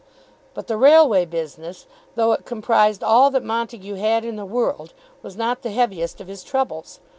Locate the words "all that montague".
3.03-3.93